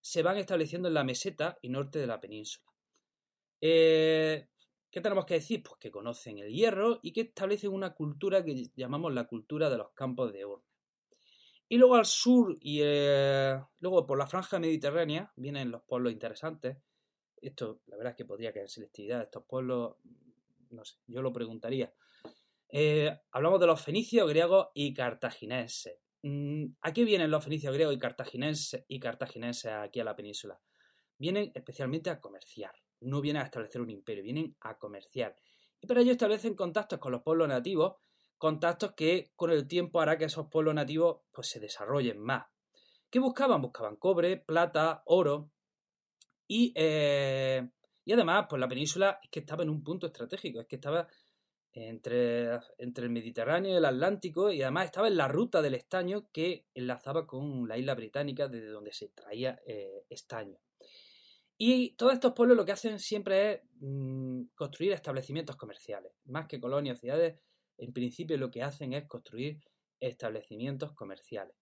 se 0.00 0.22
van 0.22 0.36
estableciendo 0.36 0.88
en 0.88 0.94
la 0.94 1.04
meseta 1.04 1.58
y 1.62 1.70
norte 1.70 1.98
de 1.98 2.06
la 2.06 2.20
península. 2.20 2.72
Eh, 3.60 4.48
¿Qué 4.98 5.02
tenemos 5.02 5.26
que 5.26 5.34
decir? 5.34 5.62
Pues 5.62 5.76
que 5.78 5.92
conocen 5.92 6.38
el 6.38 6.52
hierro 6.52 6.98
y 7.04 7.12
que 7.12 7.20
establecen 7.20 7.70
una 7.70 7.94
cultura 7.94 8.44
que 8.44 8.64
llamamos 8.74 9.14
la 9.14 9.28
cultura 9.28 9.70
de 9.70 9.78
los 9.78 9.92
campos 9.92 10.32
de 10.32 10.44
urna. 10.44 10.66
Y 11.68 11.76
luego 11.76 11.94
al 11.94 12.04
sur 12.04 12.56
y 12.60 12.80
eh, 12.82 13.62
luego 13.78 14.04
por 14.04 14.18
la 14.18 14.26
franja 14.26 14.58
mediterránea 14.58 15.32
vienen 15.36 15.70
los 15.70 15.84
pueblos 15.84 16.12
interesantes. 16.12 16.78
Esto, 17.40 17.80
la 17.86 17.96
verdad 17.96 18.10
es 18.10 18.16
que 18.16 18.24
podría 18.24 18.52
caer 18.52 18.68
selectividad. 18.68 19.22
Estos 19.22 19.44
pueblos, 19.44 19.98
no 20.70 20.84
sé, 20.84 20.96
yo 21.06 21.22
lo 21.22 21.32
preguntaría. 21.32 21.94
Eh, 22.68 23.16
hablamos 23.30 23.60
de 23.60 23.68
los 23.68 23.80
fenicios, 23.80 24.28
griegos 24.28 24.70
y 24.74 24.94
cartagineses. 24.94 26.00
Mm, 26.22 26.72
¿A 26.82 26.92
qué 26.92 27.04
vienen 27.04 27.30
los 27.30 27.44
fenicios, 27.44 27.72
griegos 27.72 27.94
y 27.94 28.00
cartagineses, 28.00 28.84
y 28.88 28.98
cartagineses 28.98 29.70
aquí 29.70 30.00
a 30.00 30.04
la 30.04 30.16
península? 30.16 30.60
Vienen 31.18 31.52
especialmente 31.54 32.10
a 32.10 32.18
comerciar. 32.20 32.72
No 33.00 33.20
vienen 33.20 33.42
a 33.42 33.46
establecer 33.46 33.80
un 33.80 33.90
imperio, 33.90 34.22
vienen 34.22 34.56
a 34.60 34.78
comerciar. 34.78 35.36
Y 35.80 35.86
para 35.86 36.00
ello 36.00 36.12
establecen 36.12 36.54
contactos 36.54 36.98
con 36.98 37.12
los 37.12 37.22
pueblos 37.22 37.48
nativos 37.48 37.96
contactos 38.38 38.92
que 38.92 39.32
con 39.36 39.50
el 39.50 39.66
tiempo 39.66 40.00
hará 40.00 40.16
que 40.16 40.24
esos 40.24 40.46
pueblos 40.48 40.74
nativos 40.74 41.22
pues, 41.32 41.48
se 41.48 41.60
desarrollen 41.60 42.18
más. 42.20 42.46
¿Qué 43.10 43.18
buscaban? 43.18 43.60
Buscaban 43.60 43.96
cobre, 43.96 44.36
plata, 44.38 45.02
oro 45.06 45.50
y, 46.46 46.72
eh, 46.76 47.68
y 48.04 48.12
además 48.12 48.46
pues 48.48 48.60
la 48.60 48.68
península 48.68 49.18
es 49.22 49.30
que 49.30 49.40
estaba 49.40 49.64
en 49.64 49.70
un 49.70 49.82
punto 49.82 50.06
estratégico, 50.06 50.60
es 50.60 50.66
que 50.66 50.76
estaba 50.76 51.06
entre, 51.72 52.58
entre 52.78 53.04
el 53.04 53.10
Mediterráneo 53.10 53.72
y 53.72 53.76
el 53.76 53.84
Atlántico 53.84 54.50
y 54.50 54.62
además 54.62 54.86
estaba 54.86 55.08
en 55.08 55.16
la 55.16 55.28
ruta 55.28 55.60
del 55.60 55.74
estaño 55.74 56.28
que 56.32 56.66
enlazaba 56.74 57.26
con 57.26 57.66
la 57.68 57.76
isla 57.76 57.94
británica 57.94 58.48
desde 58.48 58.68
donde 58.68 58.92
se 58.92 59.08
traía 59.08 59.60
eh, 59.66 60.04
estaño. 60.08 60.58
Y 61.60 61.96
todos 61.96 62.12
estos 62.12 62.34
pueblos 62.34 62.56
lo 62.56 62.64
que 62.64 62.70
hacen 62.70 63.00
siempre 63.00 63.52
es 63.52 63.60
mm, 63.80 64.42
construir 64.54 64.92
establecimientos 64.92 65.56
comerciales, 65.56 66.12
más 66.26 66.46
que 66.46 66.60
colonias, 66.60 67.00
ciudades, 67.00 67.40
en 67.78 67.92
principio 67.92 68.38
lo 68.38 68.50
que 68.50 68.62
hacen 68.62 68.92
es 68.92 69.06
construir 69.06 69.58
establecimientos 69.98 70.92
comerciales. 70.92 71.56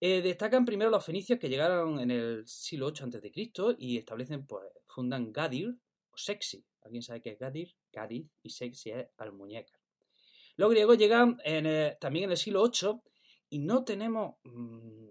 Eh, 0.00 0.22
destacan 0.22 0.64
primero 0.64 0.90
los 0.90 1.04
fenicios 1.04 1.38
que 1.38 1.50
llegaron 1.50 2.00
en 2.00 2.10
el 2.10 2.46
siglo 2.46 2.90
VIII 2.90 3.18
a.C. 3.18 3.76
y 3.78 3.98
establecen, 3.98 4.46
pues, 4.46 4.64
fundan 4.88 5.30
Gadir 5.30 5.76
o 6.10 6.16
Sexy. 6.16 6.64
¿Alguien 6.80 7.02
sabe 7.02 7.20
qué 7.20 7.30
es 7.30 7.38
Gadir? 7.38 7.76
Gadir 7.92 8.26
y 8.42 8.50
Sexy 8.50 8.90
es 8.90 9.06
Almuñécar. 9.18 9.78
Los 10.56 10.70
griegos 10.70 10.98
llegan 10.98 11.36
también 12.00 12.24
en 12.24 12.30
el 12.30 12.36
siglo 12.36 12.64
VIII 12.64 13.00
y 13.50 13.58
no 13.58 13.84
tenemos, 13.84 14.36
mm, 14.44 15.08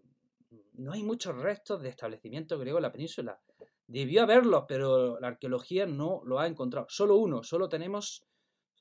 no 0.74 0.92
hay 0.92 1.04
muchos 1.04 1.38
restos 1.38 1.82
de 1.82 1.90
establecimientos 1.90 2.60
griegos 2.60 2.80
en 2.80 2.84
la 2.84 2.92
península. 2.92 3.42
Debió 3.92 4.24
haberlos, 4.24 4.66
pero 4.68 5.20
la 5.20 5.28
arqueología 5.28 5.86
no 5.86 6.22
lo 6.26 6.40
ha 6.40 6.48
encontrado. 6.48 6.88
Solo 6.90 7.18
uno, 7.18 7.44
solo 7.44 7.68
tenemos 7.68 8.26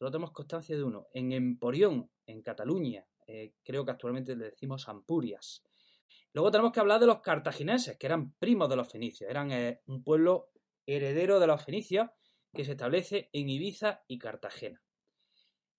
Solo 0.01 0.11
tenemos 0.11 0.33
constancia 0.33 0.75
de 0.75 0.83
uno. 0.83 1.09
En 1.13 1.31
Emporión, 1.33 2.11
en 2.25 2.41
Cataluña, 2.41 3.07
eh, 3.27 3.53
creo 3.63 3.85
que 3.85 3.91
actualmente 3.91 4.35
le 4.35 4.47
decimos 4.47 4.89
Ampurias. 4.89 5.63
Luego 6.33 6.51
tenemos 6.51 6.73
que 6.73 6.81
hablar 6.81 7.01
de 7.01 7.07
los 7.07 7.21
cartagineses, 7.21 7.99
que 7.99 8.07
eran 8.07 8.33
primos 8.39 8.71
de 8.71 8.77
los 8.77 8.89
fenicios. 8.89 9.29
Eran 9.29 9.53
eh, 9.53 9.83
un 9.89 10.03
pueblo 10.03 10.53
heredero 10.87 11.39
de 11.39 11.47
los 11.47 11.63
fenicios 11.63 12.09
que 12.55 12.65
se 12.65 12.71
establece 12.71 13.29
en 13.35 13.51
Ibiza 13.51 14.03
y 14.09 14.19
Cartagena. 14.19 14.83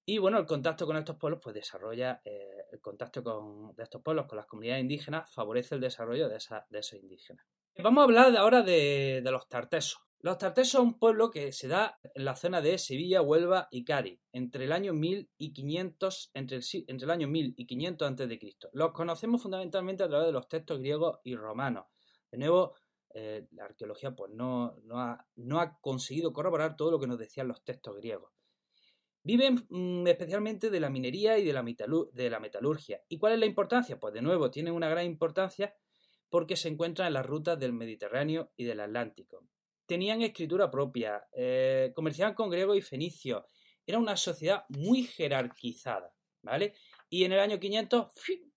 Y 0.05 0.19
bueno, 0.19 0.37
el 0.37 0.45
contacto 0.45 0.85
con 0.85 0.97
estos 0.97 1.15
pueblos, 1.15 1.39
pues 1.41 1.55
desarrolla 1.55 2.21
eh, 2.23 2.65
el 2.71 2.79
contacto 2.79 3.23
con, 3.23 3.75
de 3.75 3.81
estos 3.81 4.03
pueblos 4.03 4.27
con 4.27 4.37
las 4.37 4.45
comunidades 4.45 4.83
indígenas, 4.83 5.33
favorece 5.33 5.73
el 5.73 5.81
desarrollo 5.81 6.29
de, 6.29 6.37
de 6.69 6.79
esos 6.79 6.99
indígenas. 6.99 7.47
Vamos 7.77 8.01
a 8.01 8.03
hablar 8.03 8.35
ahora 8.35 8.61
de, 8.63 9.21
los 9.23 9.47
tartesos. 9.47 10.01
Los 10.19 10.37
tartesos 10.37 10.73
son 10.73 10.87
un 10.87 10.99
pueblo 10.99 11.31
que 11.31 11.51
se 11.51 11.67
da 11.67 11.97
en 12.13 12.25
la 12.25 12.35
zona 12.35 12.61
de 12.61 12.77
Sevilla, 12.77 13.21
Huelva 13.21 13.69
y 13.71 13.85
Cádiz, 13.85 14.19
entre 14.33 14.65
el 14.65 14.71
año 14.71 14.93
1500, 14.93 16.31
entre 16.33 16.57
el, 16.57 16.63
entre 16.87 17.05
el 17.05 17.11
año 17.11 17.27
1000 17.27 17.55
y 17.57 17.65
500 17.65 18.11
a.C. 18.11 18.39
Los 18.73 18.91
conocemos 18.91 19.41
fundamentalmente 19.41 20.03
a 20.03 20.09
través 20.09 20.27
de 20.27 20.33
los 20.33 20.47
textos 20.47 20.79
griegos 20.79 21.19
y 21.23 21.35
romanos. 21.35 21.85
De 22.29 22.37
nuevo, 22.37 22.75
eh, 23.15 23.47
la 23.51 23.65
arqueología 23.65 24.11
pues, 24.11 24.31
no, 24.31 24.75
ha, 24.91 25.79
conseguido 25.79 26.33
corroborar 26.33 26.75
todo 26.75 26.91
lo 26.91 26.99
que 26.99 27.07
nos 27.07 27.17
decían 27.17 27.47
los 27.47 27.63
textos 27.63 27.95
griegos. 27.95 28.31
Viven 29.23 29.65
mm, 29.69 30.05
especialmente 30.07 30.69
de 30.69 30.79
la 30.81 30.89
minería 30.89 31.39
y 31.39 31.45
de 31.45 31.53
la 31.53 31.63
metalurgia. 32.39 33.01
¿Y 33.07 33.17
cuál 33.17 33.33
es 33.33 33.39
la 33.39 33.45
importancia? 33.47 33.99
Pues 33.99 34.13
de 34.13 34.21
nuevo, 34.21 34.51
tienen 34.51 34.73
una 34.73 34.89
gran 34.89 35.05
importancia 35.05 35.73
porque 36.31 36.55
se 36.55 36.69
encuentran 36.69 37.09
en 37.09 37.13
las 37.13 37.27
rutas 37.27 37.59
del 37.59 37.73
Mediterráneo 37.73 38.51
y 38.57 38.63
del 38.63 38.79
Atlántico 38.79 39.45
tenían 39.91 40.21
escritura 40.21 40.71
propia, 40.71 41.27
eh, 41.33 41.91
comerciaban 41.93 42.33
con 42.33 42.49
griego 42.49 42.75
y 42.75 42.81
fenicio. 42.81 43.45
Era 43.85 43.99
una 43.99 44.15
sociedad 44.15 44.63
muy 44.69 45.03
jerarquizada, 45.03 46.15
¿vale? 46.43 46.75
Y 47.09 47.25
en 47.25 47.33
el 47.33 47.41
año 47.41 47.59
500 47.59 48.07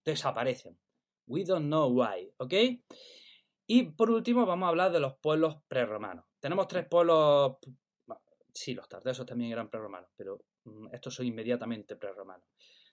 desaparecen. 0.04 0.78
We 1.26 1.43
don't 1.45 1.66
know 1.66 1.90
why, 1.90 2.33
¿ok? 2.37 2.54
Y 3.66 3.83
por 3.95 4.12
último 4.12 4.47
vamos 4.47 4.66
a 4.66 4.69
hablar 4.69 4.93
de 4.93 5.00
los 5.00 5.16
pueblos 5.16 5.57
prerromanos. 5.66 6.25
Tenemos 6.38 6.69
tres 6.69 6.87
pueblos, 6.87 7.57
sí, 8.52 8.73
los 8.73 8.88
tardesos 8.88 9.26
también 9.26 9.50
eran 9.50 9.69
prerromanos, 9.69 10.11
pero 10.14 10.45
mm, 10.62 10.95
estos 10.95 11.16
son 11.16 11.26
inmediatamente 11.26 11.97
prerromanos. 11.97 12.47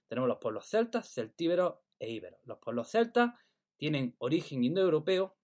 Tenemos 0.08 0.28
los 0.28 0.40
pueblos 0.40 0.68
celtas, 0.68 1.14
celtíberos 1.14 1.76
e 2.00 2.10
íberos. 2.10 2.40
Los 2.46 2.58
pueblos 2.58 2.90
celtas 2.90 3.36
tienen 3.82 4.14
origen 4.20 4.64
indoeuropeo, 4.64 5.36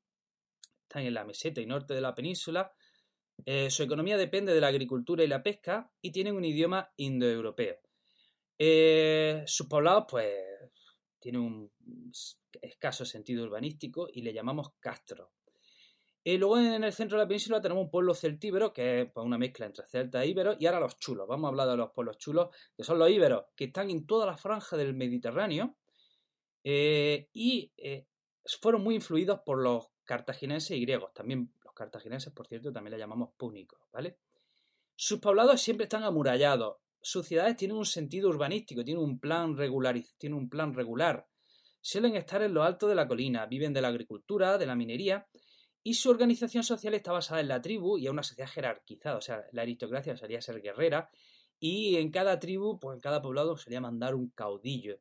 están 0.84 1.02
en 1.02 1.16
la 1.16 1.26
meseta 1.26 1.60
y 1.60 1.66
norte 1.66 1.96
de 1.96 2.02
la 2.02 2.14
península, 2.14 2.72
eh, 3.44 3.72
su 3.72 3.82
economía 3.82 4.16
depende 4.16 4.54
de 4.54 4.62
la 4.62 4.68
agricultura 4.68 5.24
y 5.24 5.28
la 5.28 5.42
pesca 5.42 5.92
y 6.02 6.12
tienen 6.12 6.36
un 6.36 6.46
idioma 6.46 6.94
indoeuropeo. 6.98 7.78
Eh, 8.60 9.44
sus 9.48 9.66
poblados, 9.66 10.06
pues, 10.08 10.36
tienen 11.20 11.42
un 11.42 11.72
escaso 12.62 13.06
sentido 13.06 13.44
urbanístico 13.44 14.08
y 14.14 14.22
le 14.22 14.32
llamamos 14.34 14.76
castro. 14.80 15.32
Y 16.24 16.38
luego 16.38 16.60
en 16.60 16.84
el 16.84 16.94
centro 16.94 17.18
de 17.18 17.24
la 17.24 17.28
península 17.28 17.60
tenemos 17.60 17.86
un 17.86 17.90
pueblo 17.90 18.14
celtíbero, 18.14 18.72
que 18.72 19.02
es 19.02 19.12
pues, 19.12 19.26
una 19.26 19.40
mezcla 19.40 19.66
entre 19.66 19.88
celta 19.88 20.24
e 20.24 20.28
íbero, 20.28 20.56
y 20.60 20.68
ahora 20.68 20.82
los 20.82 21.00
chulos. 21.00 21.28
Vamos 21.28 21.48
a 21.48 21.50
hablar 21.50 21.70
de 21.70 21.78
los 21.78 21.90
pueblos 21.90 22.20
chulos, 22.20 22.56
que 22.76 22.84
son 22.84 23.00
los 23.00 23.10
íberos, 23.10 23.46
que 23.56 23.64
están 23.64 23.90
en 23.90 24.06
toda 24.06 24.28
la 24.28 24.38
franja 24.38 24.78
del 24.78 24.94
Mediterráneo 24.94 25.76
eh, 26.64 27.30
y 27.34 27.74
fueron 28.62 28.84
muy 28.84 28.96
influidos 28.96 29.42
por 29.46 29.62
los 29.62 29.88
cartagineses 30.06 30.72
y 30.72 30.82
griegos. 30.82 31.14
También 31.14 31.52
cartagineses, 31.78 32.34
por 32.34 32.48
cierto, 32.48 32.74
también 32.74 32.94
le 32.94 33.00
llamamos 33.00 33.30
púnicos, 33.38 33.80
¿vale? 33.94 34.18
Sus 34.96 35.20
poblados 35.20 35.62
siempre 35.62 35.84
están 35.84 36.04
amurallados. 36.04 36.78
Sus 37.00 37.28
ciudades 37.28 37.56
tienen 37.56 37.78
un 37.78 37.86
sentido 37.86 38.30
urbanístico, 38.30 38.84
tienen 38.84 39.04
un 39.04 39.20
plan 39.20 39.56
regular, 39.56 39.96
tienen 40.18 40.40
un 40.40 40.50
plan 40.50 40.74
regular. 40.74 41.28
Suelen 41.80 42.16
estar 42.16 42.42
en 42.42 42.54
lo 42.54 42.64
alto 42.64 42.88
de 42.88 42.96
la 42.96 43.08
colina, 43.08 43.46
viven 43.46 43.74
de 43.74 43.82
la 43.82 43.90
agricultura, 43.90 44.58
de 44.58 44.66
la 44.66 44.76
minería, 44.76 45.28
y 45.84 45.94
su 45.94 46.10
organización 46.10 46.64
social 46.64 46.96
está 46.96 47.12
basada 47.12 47.40
en 47.40 47.48
la 47.48 47.62
tribu 47.62 47.98
y 47.98 48.08
en 48.08 48.14
una 48.14 48.24
sociedad 48.24 48.50
jerarquizada. 48.50 49.18
O 49.18 49.22
sea, 49.22 49.46
la 49.52 49.62
aristocracia 49.62 50.18
solía 50.18 50.42
ser 50.42 50.62
guerrera, 50.62 51.10
y 51.60 51.96
en 51.96 52.12
cada 52.12 52.40
tribu, 52.40 52.80
pues 52.80 52.96
en 52.96 53.02
cada 53.02 53.22
poblado 53.22 53.56
solía 53.56 53.80
mandar 53.80 54.16
un 54.16 54.30
caudillo. 54.32 55.00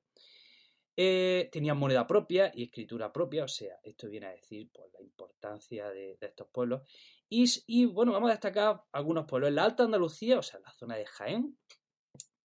Eh, 0.98 1.50
tenían 1.52 1.76
moneda 1.76 2.06
propia 2.06 2.50
y 2.54 2.62
escritura 2.62 3.12
propia, 3.12 3.44
o 3.44 3.48
sea, 3.48 3.78
esto 3.82 4.08
viene 4.08 4.28
a 4.28 4.30
decir 4.30 4.70
pues, 4.72 4.90
la 4.94 5.02
importancia 5.02 5.90
de, 5.90 6.16
estos 6.18 6.48
pueblos. 6.48 6.88
Y, 7.28 7.84
bueno, 7.86 8.12
vamos 8.12 8.30
a 8.30 8.32
destacar 8.32 8.82
algunos 8.92 9.26
pueblos. 9.26 9.48
En 9.48 9.56
la 9.56 9.64
Alta 9.64 9.82
Andalucía, 9.82 10.38
o 10.38 10.42
sea, 10.42 10.56
en 10.58 10.62
la 10.62 10.72
zona 10.72 10.96
de 10.96 11.04
Jaén, 11.04 11.58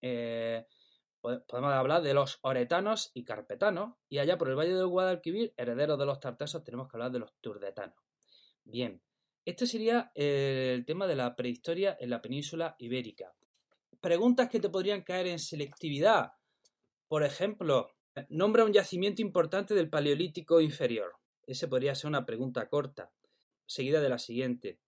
eh, 0.01 0.65
podemos 1.21 1.71
hablar 1.71 2.01
de 2.01 2.13
los 2.13 2.39
oretanos 2.41 3.11
y 3.13 3.23
carpetanos, 3.23 3.95
y 4.09 4.17
allá 4.17 4.37
por 4.37 4.49
el 4.49 4.57
Valle 4.57 4.73
del 4.73 4.87
Guadalquivir, 4.87 5.53
herederos 5.55 5.97
de 5.97 6.05
los 6.05 6.19
tartesos, 6.19 6.63
tenemos 6.63 6.89
que 6.89 6.97
hablar 6.97 7.11
de 7.11 7.19
los 7.19 7.33
turdetanos. 7.39 7.95
Bien, 8.65 9.01
este 9.45 9.65
sería 9.65 10.11
el 10.13 10.83
tema 10.85 11.07
de 11.07 11.15
la 11.15 11.35
prehistoria 11.35 11.95
en 11.99 12.09
la 12.09 12.21
península 12.21 12.75
ibérica. 12.79 13.33
Preguntas 14.01 14.49
que 14.49 14.59
te 14.59 14.69
podrían 14.69 15.03
caer 15.03 15.27
en 15.27 15.39
selectividad. 15.39 16.33
Por 17.07 17.23
ejemplo, 17.23 17.91
Nombra 18.29 18.65
un 18.65 18.73
yacimiento 18.73 19.21
importante 19.21 19.73
del 19.73 19.89
Paleolítico 19.89 20.59
inferior. 20.59 21.13
Esa 21.45 21.69
podría 21.69 21.95
ser 21.95 22.09
una 22.09 22.25
pregunta 22.25 22.67
corta, 22.67 23.11
seguida 23.65 24.01
de 24.01 24.09
la 24.09 24.19
siguiente. 24.19 24.79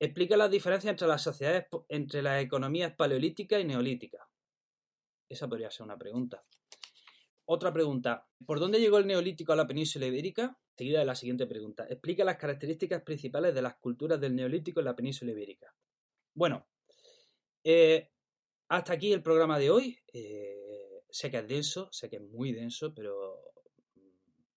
Explica 0.00 0.36
las 0.36 0.50
diferencias 0.50 0.90
entre 0.90 1.06
las 1.06 1.22
sociedades, 1.22 1.66
entre 1.88 2.22
las 2.22 2.42
economías 2.42 2.94
paleolíticas 2.94 3.60
y 3.60 3.64
neolíticas. 3.64 4.26
Esa 5.28 5.48
podría 5.48 5.70
ser 5.70 5.84
una 5.84 5.96
pregunta. 5.96 6.44
Otra 7.44 7.72
pregunta. 7.72 8.28
¿Por 8.44 8.58
dónde 8.58 8.80
llegó 8.80 8.98
el 8.98 9.06
neolítico 9.06 9.52
a 9.52 9.56
la 9.56 9.66
península 9.66 10.06
ibérica? 10.06 10.58
Seguida 10.76 10.98
de 10.98 11.04
la 11.04 11.14
siguiente 11.14 11.46
pregunta. 11.46 11.86
Explica 11.88 12.24
las 12.24 12.36
características 12.36 13.02
principales 13.02 13.54
de 13.54 13.62
las 13.62 13.76
culturas 13.76 14.20
del 14.20 14.34
neolítico 14.34 14.80
en 14.80 14.86
la 14.86 14.96
península 14.96 15.30
ibérica. 15.30 15.72
Bueno, 16.34 16.66
eh, 17.62 18.10
hasta 18.68 18.94
aquí 18.94 19.12
el 19.12 19.22
programa 19.22 19.58
de 19.58 19.70
hoy. 19.70 19.98
Eh, 20.12 20.61
sé 21.12 21.30
que 21.30 21.38
es 21.38 21.48
denso, 21.48 21.88
sé 21.92 22.08
que 22.08 22.16
es 22.16 22.22
muy 22.22 22.52
denso, 22.52 22.92
pero 22.94 23.54
mm, 23.94 24.00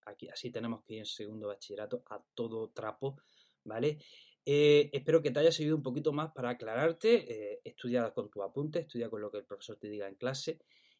aquí 0.07 0.29
así 0.29 0.51
tenemos 0.51 0.83
que 0.83 0.93
ir 0.93 0.99
en 0.99 1.05
segundo 1.05 1.47
bachillerato 1.47 2.03
a 2.09 2.23
todo 2.33 2.69
trapo, 2.69 3.17
¿vale? 3.63 3.99
Eh, 4.47 4.91
espero 4.93 5.21
que 5.21 5.31
te 5.31 5.39
haya 5.39 5.51
servido 5.51 5.75
un 5.75 5.83
poquito 5.83 6.13
más 6.13 6.31
para 6.31 6.51
aclararte. 6.51 7.53
Eh, 7.53 7.61
estudia 7.63 8.11
con 8.13 8.29
tu 8.29 8.43
apunte, 8.43 8.79
estudia 8.81 9.09
con 9.09 9.21
lo 9.21 9.31
que 9.31 9.39
el 9.39 9.45
profesor 9.45 9.77
te 9.77 9.89
diga 9.89 10.07
en 10.07 10.15
clase. 10.15 10.59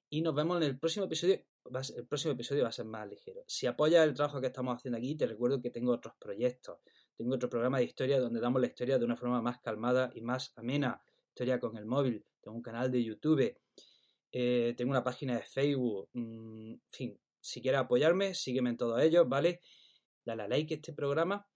Y 0.09 0.21
nos 0.21 0.35
vemos 0.35 0.57
en 0.57 0.63
el 0.63 0.79
próximo 0.79 1.05
episodio. 1.05 1.41
el 1.95 2.07
próximo 2.07 2.33
episodio 2.33 2.63
va 2.63 2.69
a 2.69 2.71
ser 2.71 2.85
más 2.85 3.07
ligero. 3.07 3.43
Si 3.47 3.67
apoyas 3.67 4.05
el 4.07 4.13
trabajo 4.13 4.41
que 4.41 4.47
estamos 4.47 4.75
haciendo 4.77 4.97
aquí, 4.97 5.15
te 5.15 5.27
recuerdo 5.27 5.62
que 5.62 5.69
tengo 5.69 5.91
otros 5.91 6.15
proyectos. 6.19 6.79
Tengo 7.15 7.35
otro 7.35 7.50
programa 7.50 7.77
de 7.79 7.85
historia 7.85 8.19
donde 8.19 8.39
damos 8.39 8.62
la 8.62 8.67
historia 8.67 8.97
de 8.97 9.05
una 9.05 9.15
forma 9.15 9.41
más 9.41 9.59
calmada 9.59 10.12
y 10.13 10.21
más 10.21 10.53
amena. 10.57 11.01
Historia 11.29 11.59
con 11.59 11.77
el 11.77 11.85
móvil. 11.85 12.25
Tengo 12.41 12.57
un 12.57 12.63
canal 12.63 12.91
de 12.91 13.03
YouTube. 13.03 13.55
Eh, 14.37 14.73
tengo 14.75 14.91
una 14.91 15.01
página 15.01 15.35
de 15.35 15.43
Facebook. 15.43 16.09
Mm, 16.11 16.73
en 16.73 16.81
fin, 16.91 17.19
si 17.39 17.61
quieres 17.61 17.79
apoyarme, 17.79 18.33
sígueme 18.33 18.69
en 18.69 18.75
todos 18.75 19.01
ellos, 19.01 19.29
¿vale? 19.29 19.61
Dale 20.25 20.43
a 20.43 20.47
like 20.49 20.73
a 20.73 20.77
este 20.77 20.91
programa 20.91 21.47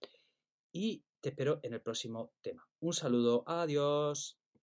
y 0.71 1.03
te 1.19 1.29
espero 1.29 1.59
en 1.61 1.73
el 1.73 1.81
próximo 1.81 2.31
tema. 2.41 2.65
Un 2.79 2.93
saludo, 2.93 3.43
adiós. 3.45 4.38